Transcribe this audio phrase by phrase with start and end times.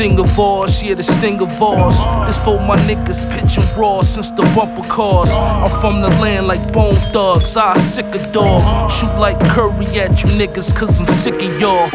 [0.00, 1.98] sting of ours, yeah, the sting of ours.
[2.26, 5.30] This for my niggas pitching raw since the bumper cars.
[5.30, 8.90] I'm from the land like bone thugs, I sick a dog.
[8.90, 11.90] Shoot like Curry at you niggas, cause I'm sick of y'all.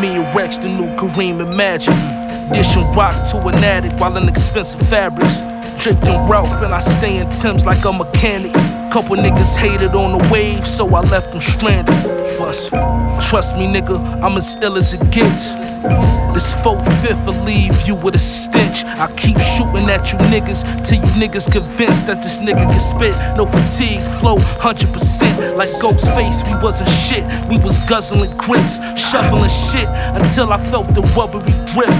[0.00, 1.94] Me and Rex, the new Kareem Magic.
[2.52, 5.40] Dishing rock to an addict while in expensive fabrics.
[5.86, 8.52] In Ralph and I stay in Tim's like a mechanic.
[8.92, 11.94] Couple niggas hated on the wave, so I left them stranded.
[12.36, 12.70] Bust.
[13.30, 15.54] Trust me, nigga, I'm as ill as it gets.
[16.34, 18.82] This 4 5th will leave you with a stench.
[18.84, 23.14] I keep shooting at you niggas till you niggas convinced that this nigga can spit.
[23.36, 25.56] No fatigue, flow 100%.
[25.56, 27.22] Like Ghostface, we wasn't shit.
[27.48, 31.94] We was guzzling grits, shoveling shit until I felt the rubbery grip.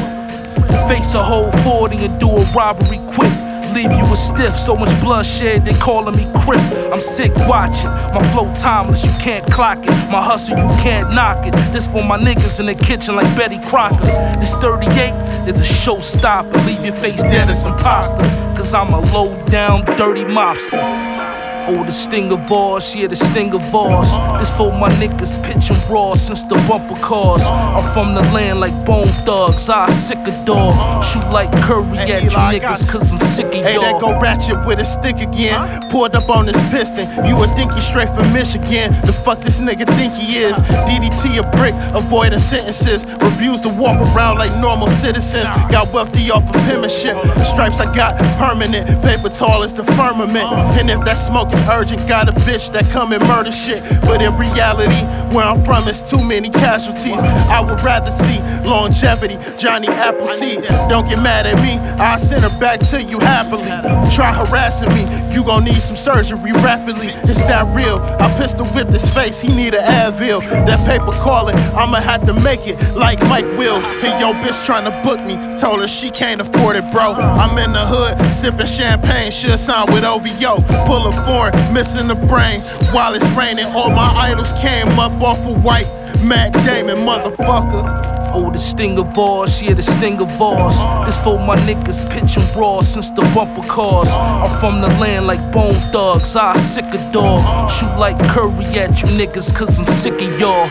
[0.88, 3.45] Face a whole 40 and do a robbery quick.
[3.76, 6.58] Leave you a stiff, so much bloodshed, they calling me Crip.
[6.90, 9.90] I'm sick watching, my flow timeless, you can't clock it.
[10.10, 11.52] My hustle, you can't knock it.
[11.74, 14.06] This for my niggas in the kitchen like Betty Crocker.
[14.40, 18.22] This 38 is a showstopper, leave your face dead as some pasta.
[18.56, 21.25] Cause I'm a low down, dirty mobster.
[21.68, 24.12] Oh, the sting of ours, yeah, the sting of ours.
[24.38, 27.42] This for my niggas pitching raw since the bumper cars.
[27.44, 31.02] I'm from the land like bone thugs, I sick a dog.
[31.02, 33.64] Shoot like Curry Hey, at you Eli, I got niggas, cause I'm sick of y'all.
[33.64, 35.90] Hey, that go ratchet with a stick again.
[35.90, 37.10] Pulled up on this piston.
[37.26, 38.92] You a dinky straight from Michigan.
[39.04, 40.54] The fuck this nigga think he is?
[40.86, 43.06] DDT a brick, avoid the sentences.
[43.20, 45.48] Refuse to walk around like normal citizens.
[45.74, 47.16] Got wealthy off of penmanship.
[47.34, 49.02] The stripes I got permanent.
[49.02, 50.46] Paper tall as the firmament.
[50.46, 50.78] Uh.
[50.78, 53.82] And if that smoke is urgent, got a bitch that come and murder shit.
[54.02, 55.00] But in reality,
[55.34, 57.22] where I'm from, it's too many casualties.
[57.22, 59.38] I would rather see longevity.
[59.56, 60.62] Johnny Appleseed.
[60.88, 61.78] Don't get mad at me.
[62.02, 63.70] I'll send her back to you happily.
[64.14, 65.04] Try harassing me.
[65.34, 67.08] You gon' need some surgery rapidly.
[67.08, 67.98] It's that real.
[68.20, 69.40] I pistol whipped his face.
[69.40, 70.40] He need an Advil.
[70.66, 71.56] That paper calling.
[71.76, 73.76] I'ma have to make it like Mike will.
[73.76, 75.36] And yo, bitch tryna book me.
[75.56, 77.12] Told her she can't afford it, bro.
[77.12, 79.30] I'm in the hood, sipping champagne.
[79.30, 80.62] Should sign with OVO.
[80.86, 82.60] Pull a foreign, born missing the brain.
[82.92, 85.88] While it's raining, all my idols came up off of white.
[86.22, 88.04] Matt Damon, motherfucker.
[88.32, 90.76] Oh, the sting of ours, yeah, the sting of ours.
[91.06, 94.08] This for my niggas pitching raw since the bumper cars.
[94.10, 97.70] I'm from the land like bone thugs, I sick of dog.
[97.70, 100.68] Shoot like curry at you niggas, cause I'm sick of y'all.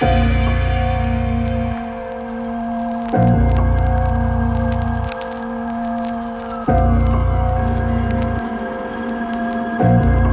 [9.78, 10.25] Thank